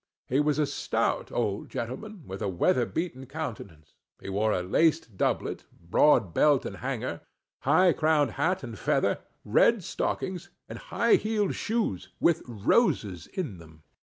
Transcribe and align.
He 0.25 0.39
was 0.39 0.57
a 0.57 0.65
stout 0.65 1.31
old 1.31 1.69
gentleman, 1.69 2.23
with 2.25 2.41
a 2.41 2.47
weather 2.49 2.87
beaten 2.87 3.27
countenance; 3.27 3.93
he 4.19 4.29
wore 4.29 4.51
a 4.51 4.63
laced 4.63 5.15
doublet, 5.15 5.65
broad 5.79 6.33
belt 6.33 6.65
and 6.65 6.77
hanger, 6.77 7.21
high 7.59 7.93
crowned 7.93 8.31
hat 8.31 8.63
and 8.63 8.79
feather, 8.79 9.19
red 9.45 9.83
stockings, 9.83 10.49
and 10.67 10.79
high 10.79 11.17
heeled 11.17 11.53
shoes, 11.53 12.09
with 12.19 12.41
roses 12.47 13.27
in 13.27 13.59
them. 13.59 13.83